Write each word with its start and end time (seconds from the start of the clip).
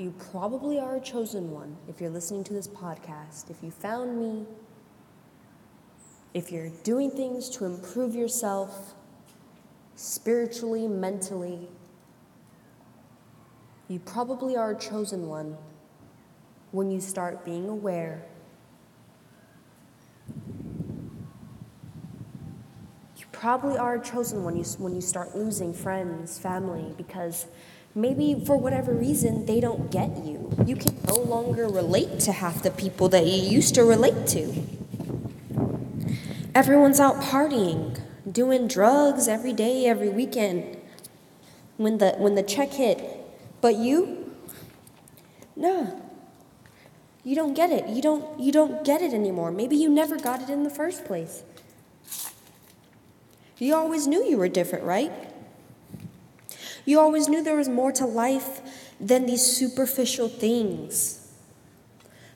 You 0.00 0.14
probably 0.32 0.78
are 0.78 0.96
a 0.96 1.00
chosen 1.00 1.50
one 1.50 1.76
if 1.86 2.00
you're 2.00 2.08
listening 2.08 2.42
to 2.44 2.54
this 2.54 2.66
podcast. 2.66 3.50
If 3.50 3.62
you 3.62 3.70
found 3.70 4.18
me, 4.18 4.46
if 6.32 6.50
you're 6.50 6.70
doing 6.84 7.10
things 7.10 7.50
to 7.50 7.66
improve 7.66 8.14
yourself 8.14 8.94
spiritually, 9.96 10.88
mentally, 10.88 11.68
you 13.88 13.98
probably 13.98 14.56
are 14.56 14.70
a 14.70 14.78
chosen 14.78 15.28
one 15.28 15.58
when 16.70 16.90
you 16.90 17.02
start 17.02 17.44
being 17.44 17.68
aware. 17.68 18.24
You 23.18 23.26
probably 23.32 23.76
are 23.76 23.96
a 23.96 24.02
chosen 24.02 24.44
one 24.44 24.54
when 24.54 24.94
you 24.94 25.02
start 25.02 25.36
losing 25.36 25.74
friends, 25.74 26.38
family, 26.38 26.94
because 26.96 27.48
maybe 27.94 28.42
for 28.46 28.56
whatever 28.56 28.92
reason 28.92 29.46
they 29.46 29.60
don't 29.60 29.90
get 29.90 30.24
you. 30.24 30.50
You 30.66 30.76
can 30.76 30.96
no 31.06 31.16
longer 31.16 31.68
relate 31.68 32.20
to 32.20 32.32
half 32.32 32.62
the 32.62 32.70
people 32.70 33.08
that 33.08 33.26
you 33.26 33.42
used 33.42 33.74
to 33.74 33.84
relate 33.84 34.26
to. 34.28 34.62
Everyone's 36.54 37.00
out 37.00 37.16
partying, 37.16 38.00
doing 38.30 38.68
drugs 38.68 39.28
every 39.28 39.52
day, 39.52 39.86
every 39.86 40.08
weekend. 40.08 40.76
When 41.76 41.98
the 41.98 42.12
when 42.18 42.34
the 42.34 42.42
check 42.42 42.72
hit, 42.72 42.98
but 43.60 43.76
you? 43.76 44.34
No. 45.56 46.02
You 47.24 47.36
don't 47.36 47.54
get 47.54 47.70
it. 47.70 47.88
You 47.88 48.02
don't 48.02 48.38
you 48.38 48.52
don't 48.52 48.84
get 48.84 49.00
it 49.02 49.12
anymore. 49.12 49.50
Maybe 49.50 49.76
you 49.76 49.88
never 49.88 50.18
got 50.18 50.42
it 50.42 50.50
in 50.50 50.62
the 50.62 50.70
first 50.70 51.04
place. 51.04 51.42
You 53.58 53.74
always 53.74 54.06
knew 54.06 54.24
you 54.24 54.38
were 54.38 54.48
different, 54.48 54.84
right? 54.84 55.12
You 56.90 56.98
always 56.98 57.28
knew 57.28 57.40
there 57.40 57.54
was 57.54 57.68
more 57.68 57.92
to 57.92 58.04
life 58.04 58.60
than 59.00 59.26
these 59.26 59.46
superficial 59.46 60.28
things. 60.28 61.24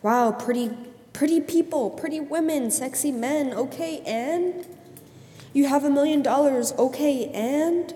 Wow, 0.00 0.32
pretty 0.32 0.70
pretty 1.12 1.42
people, 1.42 1.90
pretty 1.90 2.18
women, 2.18 2.70
sexy 2.70 3.12
men. 3.12 3.52
Okay, 3.52 4.00
and 4.06 4.66
you 5.52 5.66
have 5.66 5.84
a 5.84 5.90
million 5.90 6.22
dollars. 6.22 6.72
Okay, 6.78 7.26
and 7.34 7.92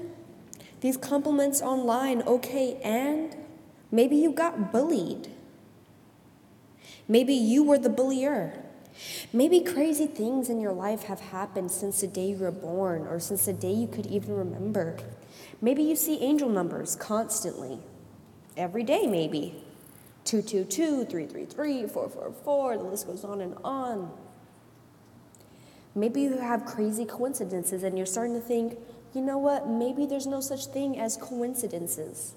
these 0.83 0.99
compliments 0.99 1.63
online. 1.63 2.21
Okay, 2.21 2.79
and 2.85 3.35
maybe 3.91 4.17
you 4.17 4.31
got 4.31 4.71
bullied. 4.71 5.29
Maybe 7.09 7.33
you 7.33 7.63
were 7.63 7.79
the 7.79 7.89
bullier. 7.89 8.63
Maybe 9.33 9.61
crazy 9.61 10.07
things 10.07 10.51
in 10.51 10.61
your 10.61 10.75
life 10.75 11.05
have 11.05 11.21
happened 11.21 11.71
since 11.71 12.03
the 12.03 12.09
day 12.09 12.27
you 12.27 12.37
were 12.37 12.51
born 12.51 13.07
or 13.07 13.19
since 13.21 13.47
the 13.47 13.55
day 13.55 13.73
you 13.73 13.87
could 13.87 14.05
even 14.05 14.37
remember. 14.37 14.99
Maybe 15.63 15.85
you 15.85 15.95
see 15.95 16.21
angel 16.21 16.49
numbers 16.49 16.97
constantly, 16.97 17.79
every 18.57 18.83
day, 18.83 19.07
maybe 19.07 19.63
222, 20.25 21.05
333, 21.05 21.87
444, 21.87 22.77
the 22.79 22.83
list 22.83 23.07
goes 23.07 23.25
on 23.25 23.41
and 23.41 23.57
on. 23.63 24.11
Maybe 25.95 26.23
you 26.23 26.39
have 26.39 26.65
crazy 26.65 27.05
coincidences 27.05 27.85
and 27.85 27.97
you're 27.97 28.07
starting 28.07 28.35
to 28.35 28.41
think, 28.41 28.77
you 29.15 29.21
know 29.21 29.39
what, 29.39 29.69
maybe 29.69 30.05
there's 30.05 30.27
no 30.27 30.41
such 30.41 30.67
thing 30.67 30.99
as 30.99 31.17
coincidences. 31.17 32.35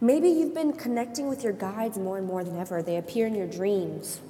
Maybe 0.00 0.28
you've 0.28 0.54
been 0.54 0.72
connecting 0.72 1.28
with 1.28 1.44
your 1.44 1.52
guides 1.52 1.98
more 1.98 2.18
and 2.18 2.26
more 2.26 2.42
than 2.42 2.58
ever. 2.58 2.82
They 2.82 2.96
appear 2.96 3.28
in 3.28 3.34
your 3.36 3.46
dreams. 3.46 4.20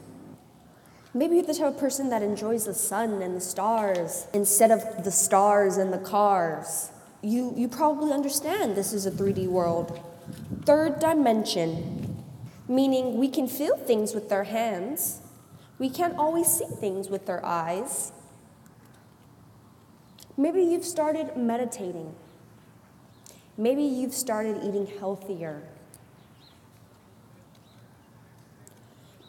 Maybe 1.14 1.36
you're 1.36 1.44
the 1.44 1.54
type 1.54 1.74
of 1.74 1.78
person 1.78 2.10
that 2.10 2.22
enjoys 2.22 2.66
the 2.66 2.74
sun 2.74 3.22
and 3.22 3.34
the 3.34 3.40
stars 3.40 4.26
instead 4.34 4.70
of 4.70 5.04
the 5.04 5.10
stars 5.10 5.78
and 5.78 5.92
the 5.92 5.98
cars. 5.98 6.90
You, 7.22 7.52
you 7.56 7.68
probably 7.68 8.12
understand 8.12 8.76
this 8.76 8.92
is 8.92 9.06
a 9.06 9.10
3D 9.10 9.46
world. 9.46 10.00
Third 10.64 11.00
dimension, 11.00 12.24
meaning 12.68 13.18
we 13.18 13.28
can 13.28 13.46
feel 13.46 13.76
things 13.76 14.14
with 14.14 14.32
our 14.32 14.44
hands, 14.44 15.20
we 15.78 15.88
can't 15.88 16.16
always 16.16 16.46
see 16.46 16.66
things 16.66 17.08
with 17.08 17.28
our 17.28 17.44
eyes. 17.44 18.12
Maybe 20.36 20.62
you've 20.62 20.84
started 20.84 21.36
meditating. 21.36 22.14
Maybe 23.56 23.82
you've 23.82 24.14
started 24.14 24.58
eating 24.62 24.86
healthier. 24.98 25.62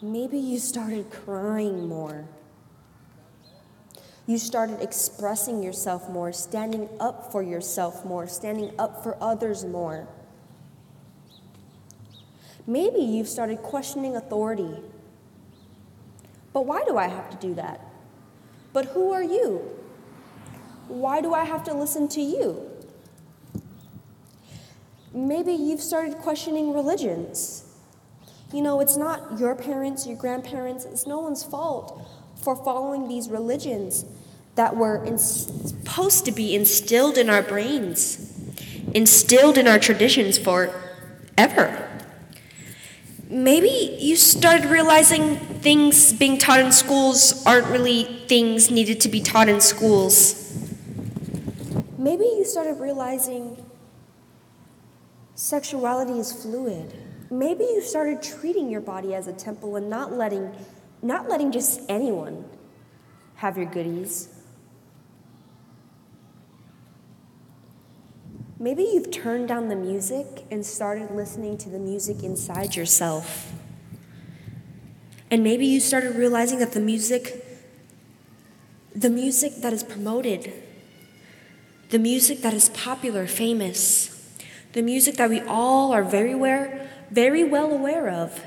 Maybe 0.01 0.37
you 0.37 0.57
started 0.59 1.11
crying 1.11 1.87
more. 1.87 2.25
You 4.27 4.37
started 4.37 4.81
expressing 4.81 5.63
yourself 5.63 6.09
more, 6.09 6.31
standing 6.31 6.87
up 6.99 7.31
for 7.31 7.41
yourself 7.41 8.05
more, 8.05 8.27
standing 8.27 8.71
up 8.77 9.03
for 9.03 9.17
others 9.21 9.65
more. 9.65 10.07
Maybe 12.67 12.99
you've 12.99 13.27
started 13.27 13.57
questioning 13.59 14.15
authority. 14.15 14.77
But 16.53 16.65
why 16.65 16.83
do 16.85 16.97
I 16.97 17.07
have 17.07 17.29
to 17.31 17.37
do 17.37 17.55
that? 17.55 17.81
But 18.73 18.85
who 18.85 19.11
are 19.11 19.23
you? 19.23 19.61
Why 20.87 21.21
do 21.21 21.33
I 21.33 21.43
have 21.43 21.63
to 21.65 21.73
listen 21.73 22.07
to 22.09 22.21
you? 22.21 22.69
Maybe 25.13 25.53
you've 25.53 25.81
started 25.81 26.17
questioning 26.19 26.73
religions. 26.73 27.65
You 28.53 28.61
know, 28.61 28.79
it's 28.81 28.97
not 28.97 29.39
your 29.39 29.55
parents, 29.55 30.05
your 30.05 30.17
grandparents, 30.17 30.85
it's 30.85 31.07
no 31.07 31.19
one's 31.19 31.43
fault 31.43 32.07
for 32.43 32.55
following 32.55 33.07
these 33.07 33.29
religions 33.29 34.05
that 34.55 34.75
were 34.75 35.03
in, 35.03 35.17
supposed 35.17 36.25
to 36.25 36.31
be 36.31 36.55
instilled 36.55 37.17
in 37.17 37.29
our 37.29 37.41
brains, 37.41 38.33
instilled 38.93 39.57
in 39.57 39.67
our 39.67 39.79
traditions 39.79 40.37
forever. 40.37 41.87
Maybe 43.29 43.97
you 43.99 44.17
started 44.17 44.65
realizing 44.65 45.37
things 45.37 46.11
being 46.11 46.37
taught 46.37 46.59
in 46.59 46.71
schools 46.71 47.45
aren't 47.45 47.67
really 47.67 48.03
things 48.27 48.69
needed 48.69 48.99
to 49.01 49.09
be 49.09 49.21
taught 49.21 49.47
in 49.47 49.61
schools. 49.61 50.37
Maybe 51.97 52.25
you 52.25 52.43
started 52.43 52.79
realizing 52.79 53.63
Sexuality 55.41 56.19
is 56.19 56.31
fluid. 56.31 56.93
Maybe 57.31 57.63
you 57.63 57.81
started 57.81 58.21
treating 58.21 58.69
your 58.69 58.79
body 58.79 59.15
as 59.15 59.25
a 59.25 59.33
temple 59.33 59.75
and 59.75 59.89
not 59.89 60.13
letting 60.13 60.51
not 61.01 61.29
letting 61.29 61.51
just 61.51 61.81
anyone 61.89 62.45
have 63.35 63.57
your 63.57 63.65
goodies. 63.65 64.29
Maybe 68.59 68.83
you've 68.83 69.09
turned 69.09 69.47
down 69.47 69.69
the 69.69 69.75
music 69.75 70.45
and 70.51 70.63
started 70.63 71.09
listening 71.09 71.57
to 71.59 71.69
the 71.69 71.79
music 71.79 72.23
inside 72.23 72.75
yourself. 72.75 73.51
And 75.31 75.43
maybe 75.43 75.65
you 75.65 75.79
started 75.79 76.15
realizing 76.15 76.59
that 76.59 76.73
the 76.73 76.79
music 76.79 77.43
the 78.93 79.09
music 79.09 79.55
that 79.61 79.71
is 79.71 79.83
promoted, 79.83 80.51
the 81.89 81.97
music 81.97 82.41
that 82.41 82.53
is 82.53 82.69
popular, 82.69 83.25
famous, 83.25 84.35
the 84.73 84.81
music 84.81 85.15
that 85.15 85.29
we 85.29 85.39
all 85.41 85.93
are 85.93 86.03
very 86.03 86.33
aware, 86.33 86.89
very 87.09 87.43
well 87.43 87.71
aware 87.71 88.09
of 88.09 88.43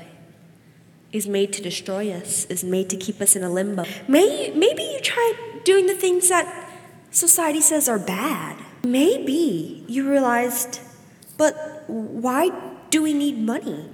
is 1.15 1.27
made 1.27 1.53
to 1.53 1.61
destroy 1.61 2.11
us, 2.11 2.45
is 2.45 2.63
made 2.63 2.89
to 2.89 2.97
keep 2.97 3.21
us 3.21 3.35
in 3.35 3.43
a 3.43 3.49
limbo. 3.49 3.85
May, 4.07 4.51
maybe 4.53 4.83
you 4.83 4.99
try 4.99 5.33
doing 5.63 5.87
the 5.87 5.95
things 5.95 6.29
that 6.29 6.69
society 7.11 7.61
says 7.61 7.87
are 7.87 7.99
bad. 7.99 8.57
Maybe 8.83 9.85
you 9.87 10.09
realized, 10.09 10.81
but 11.37 11.85
why 11.87 12.51
do 12.89 13.01
we 13.01 13.13
need 13.13 13.37
money? 13.37 13.89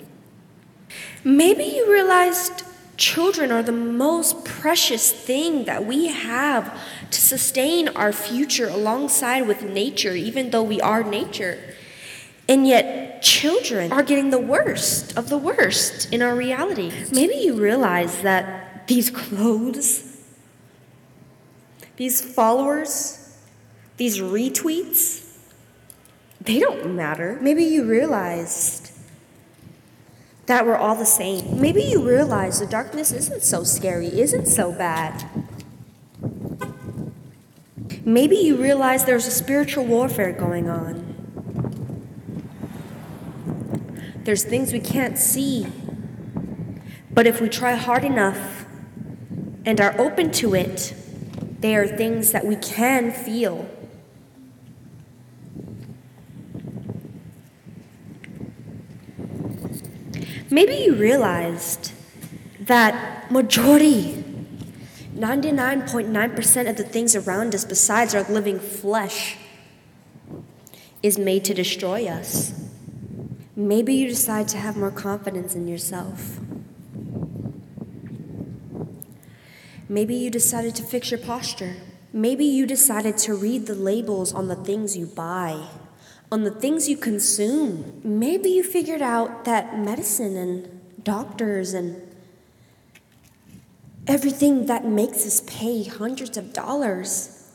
Maybe 1.24 1.64
you 1.64 1.92
realized 1.92 2.64
children 2.98 3.52
are 3.52 3.64
the 3.64 3.72
most 3.72 4.44
precious 4.44 5.12
thing 5.12 5.66
that 5.66 5.86
we 5.86 6.08
have 6.08 6.80
to 7.12 7.22
sustain 7.22 7.88
our 7.90 8.12
future 8.12 8.68
alongside 8.68 9.48
with 9.48 9.64
nature, 9.64 10.14
even 10.14 10.50
though 10.50 10.64
we 10.64 10.82
are 10.82 11.04
nature. 11.04 11.60
And 12.52 12.68
yet, 12.68 13.22
children 13.22 13.94
are 13.94 14.04
getting 14.04 14.30
the 14.30 14.38
worst 14.38 15.18
of 15.18 15.30
the 15.30 15.38
worst 15.38 16.12
in 16.12 16.22
our 16.22 16.36
reality. 16.36 16.92
Maybe 17.10 17.36
you 17.36 17.54
realize 17.54 18.24
that 18.24 18.90
these 18.90 19.10
clothes, 19.10 20.18
these 21.96 22.20
followers, 22.20 23.38
these 23.96 24.20
retweets, 24.20 25.34
they 26.42 26.60
don't 26.60 26.94
matter. 26.94 27.38
Maybe 27.40 27.64
you 27.64 27.86
realized 27.86 28.92
that 30.48 30.66
we're 30.66 30.76
all 30.76 30.96
the 30.96 31.06
same. 31.06 31.62
Maybe 31.62 31.82
you 31.82 32.06
realize 32.06 32.60
the 32.60 32.66
darkness 32.66 33.14
isn't 33.14 33.44
so 33.44 33.64
scary, 33.64 34.08
isn't 34.08 34.48
so 34.48 34.74
bad. 34.74 35.24
Maybe 38.04 38.36
you 38.36 38.58
realize 38.58 39.06
there's 39.06 39.26
a 39.28 39.32
spiritual 39.32 39.86
warfare 39.86 40.34
going 40.34 40.70
on. 40.70 41.11
There's 44.24 44.44
things 44.44 44.72
we 44.72 44.80
can't 44.80 45.18
see. 45.18 45.66
But 47.12 47.28
if 47.28 47.42
we 47.42 47.50
try 47.50 47.74
hard 47.74 48.04
enough 48.04 48.66
and 49.66 49.82
are 49.82 50.00
open 50.00 50.32
to 50.32 50.54
it, 50.54 50.94
they 51.60 51.76
are 51.76 51.88
things 51.88 52.32
that 52.32 52.46
we 52.46 52.56
can 52.56 53.12
feel. 53.12 53.70
Maybe 60.50 60.76
you 60.76 60.96
realized 60.96 61.94
that 62.60 63.32
majority, 63.32 64.24
99.9% 65.16 66.70
of 66.70 66.78
the 66.78 66.84
things 66.84 67.16
around 67.16 67.56
us 67.56 67.66
besides 67.66 68.14
our 68.14 68.24
living 68.24 68.60
flesh, 68.60 69.38
is 71.02 71.18
made 71.18 71.44
to 71.46 71.54
destroy 71.54 72.06
us. 72.06 72.71
Maybe 73.68 73.94
you 73.94 74.08
decide 74.08 74.48
to 74.50 74.58
have 74.58 74.76
more 74.76 74.90
confidence 74.90 75.54
in 75.54 75.68
yourself. 75.68 76.40
Maybe 79.88 80.16
you 80.16 80.32
decided 80.32 80.74
to 80.76 80.84
fix 80.84 81.12
your 81.12 81.20
posture. 81.20 81.76
Maybe 82.12 82.44
you 82.44 82.66
decided 82.66 83.18
to 83.20 83.36
read 83.36 83.68
the 83.68 83.76
labels 83.76 84.34
on 84.34 84.48
the 84.48 84.56
things 84.56 84.98
you 84.98 85.06
buy, 85.06 85.68
on 86.32 86.44
the 86.44 86.52
things 86.52 86.90
you 86.90 86.98
consume. 86.98 88.02
Maybe 88.04 88.50
you 88.50 88.64
figured 88.64 89.02
out 89.02 89.46
that 89.46 89.78
medicine 89.78 90.36
and 90.36 91.04
doctors 91.04 91.74
and 91.74 92.02
everything 94.08 94.66
that 94.66 94.86
makes 94.86 95.26
us 95.26 95.42
pay 95.42 95.84
hundreds 95.84 96.36
of 96.36 96.52
dollars 96.52 97.48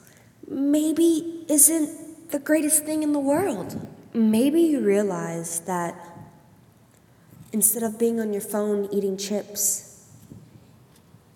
maybe 0.49 1.45
isn't 1.49 2.31
the 2.31 2.39
greatest 2.39 2.85
thing 2.85 3.03
in 3.03 3.13
the 3.13 3.19
world. 3.19 3.89
Maybe 4.17 4.63
you 4.63 4.81
realize 4.81 5.61
that 5.67 5.95
instead 7.53 7.83
of 7.83 7.99
being 7.99 8.19
on 8.19 8.33
your 8.33 8.41
phone 8.41 8.89
eating 8.91 9.19
chips, 9.19 10.09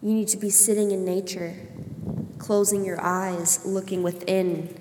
you 0.00 0.14
need 0.14 0.28
to 0.28 0.38
be 0.38 0.48
sitting 0.48 0.90
in 0.90 1.04
nature, 1.04 1.54
closing 2.38 2.82
your 2.82 2.98
eyes, 2.98 3.66
looking 3.66 4.02
within, 4.02 4.74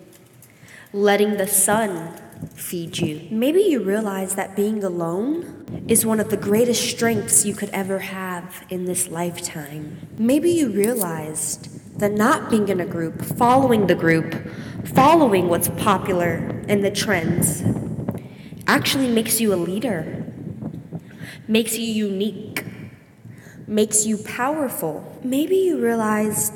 letting 0.93 1.35
the 1.35 1.45
sun 1.45 2.13
feed 2.55 2.99
you. 2.99 3.27
Maybe 3.31 3.63
you 3.63 3.83
realize 3.83 4.35
that 4.35 4.55
being 4.55 4.81
alone 4.81 5.85
is 5.89 6.05
one 6.05 6.21
of 6.21 6.29
the 6.29 6.37
greatest 6.37 6.89
strengths 6.89 7.45
you 7.45 7.53
could 7.53 7.69
ever 7.71 7.99
have 7.99 8.65
in 8.69 8.85
this 8.85 9.09
lifetime. 9.09 10.07
Maybe 10.17 10.51
you 10.51 10.69
realized 10.69 11.99
that 11.99 12.13
not 12.13 12.49
being 12.49 12.69
in 12.69 12.79
a 12.79 12.85
group, 12.85 13.21
following 13.21 13.87
the 13.87 13.95
group, 13.95 14.35
following 14.85 15.49
what's 15.49 15.67
popular 15.67 16.63
and 16.69 16.81
the 16.81 16.91
trends, 16.91 17.61
actually 18.69 19.07
makes 19.07 19.41
you 19.41 19.51
a 19.51 19.57
leader, 19.57 20.31
makes 21.47 21.75
you 21.75 21.91
unique, 21.91 22.63
makes 23.65 24.05
you 24.05 24.15
powerful. 24.15 25.19
Maybe 25.23 25.55
you 25.55 25.81
realized 25.81 26.53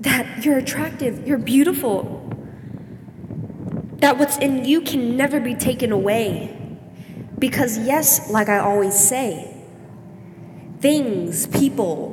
that 0.00 0.44
you're 0.44 0.56
attractive, 0.56 1.26
you're 1.26 1.36
beautiful, 1.36 2.20
that 3.96 4.16
what's 4.18 4.38
in 4.38 4.64
you 4.64 4.80
can 4.80 5.14
never 5.16 5.40
be 5.40 5.54
taken 5.54 5.92
away. 5.92 6.56
Because, 7.38 7.76
yes, 7.78 8.30
like 8.30 8.48
I 8.48 8.58
always 8.58 8.98
say, 8.98 9.54
things, 10.80 11.46
people, 11.48 12.11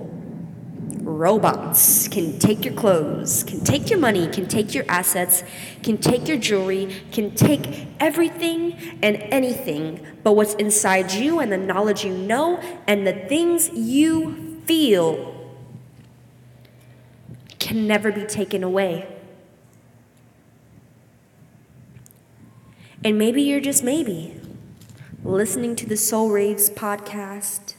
robots 1.19 2.07
can 2.07 2.39
take 2.39 2.63
your 2.63 2.73
clothes, 2.73 3.43
can 3.43 3.61
take 3.61 3.89
your 3.89 3.99
money, 3.99 4.25
can 4.29 4.47
take 4.47 4.73
your 4.73 4.85
assets, 4.87 5.43
can 5.83 5.97
take 5.97 6.29
your 6.29 6.37
jewelry, 6.37 6.95
can 7.11 7.35
take 7.35 7.87
everything 7.99 8.71
and 9.03 9.17
anything, 9.23 9.99
but 10.23 10.31
what's 10.31 10.53
inside 10.53 11.11
you 11.11 11.41
and 11.41 11.51
the 11.51 11.57
knowledge 11.57 12.05
you 12.05 12.13
know 12.13 12.57
and 12.87 13.05
the 13.05 13.11
things 13.11 13.69
you 13.71 14.61
feel 14.63 15.35
can 17.59 17.85
never 17.85 18.13
be 18.13 18.23
taken 18.23 18.63
away. 18.63 19.05
And 23.03 23.17
maybe 23.17 23.41
you're 23.41 23.59
just 23.59 23.83
maybe 23.83 24.39
listening 25.25 25.75
to 25.75 25.85
the 25.85 25.97
Soul 25.97 26.29
Raves 26.29 26.69
podcast, 26.69 27.75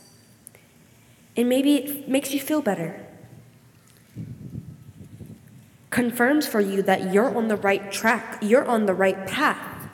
and 1.38 1.48
maybe 1.48 1.76
it 1.76 2.06
makes 2.06 2.34
you 2.34 2.40
feel 2.40 2.60
better. 2.60 3.06
Confirms 5.90 6.46
for 6.46 6.60
you 6.60 6.82
that 6.82 7.12
you're 7.12 7.36
on 7.36 7.48
the 7.48 7.56
right 7.56 7.90
track, 7.90 8.38
you're 8.40 8.64
on 8.64 8.86
the 8.86 8.94
right 8.94 9.26
path. 9.26 9.90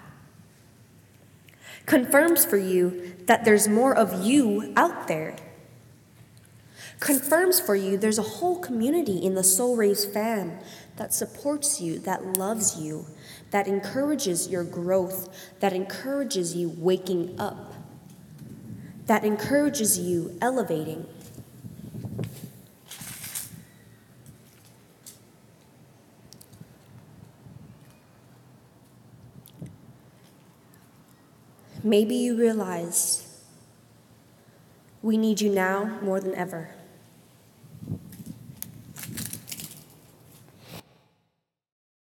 Confirms 1.87 2.45
for 2.45 2.59
you 2.59 3.15
that 3.27 3.45
there's 3.45 3.67
more 3.67 3.95
of 3.95 4.25
you 4.25 4.73
out 4.77 5.09
there. 5.09 5.37
Confirms 7.01 7.61
for 7.61 7.75
you 7.77 7.97
there's 7.97 8.19
a 8.19 8.23
whole 8.23 8.59
community 8.59 9.19
in 9.19 9.35
the 9.35 9.45
Soul 9.45 9.77
Raves 9.77 10.05
fam 10.05 10.59
that 10.97 11.13
supports 11.13 11.81
you, 11.81 11.99
that 12.01 12.25
loves 12.39 12.81
you, 12.81 13.07
that 13.51 13.67
encourages 13.67 14.49
your 14.49 14.65
growth, 14.65 15.29
that 15.61 15.73
encourages 15.73 16.57
you 16.57 16.75
waking 16.79 17.39
up, 17.39 17.75
that 19.07 19.25
encourages 19.25 19.99
you 19.99 20.37
elevating. 20.41 21.07
Maybe 31.87 32.17
you 32.17 32.37
realize 32.37 33.23
we 35.03 35.17
need 35.17 35.41
you 35.41 35.49
now 35.49 36.01
more 36.03 36.19
than 36.19 36.35
ever. 36.35 36.76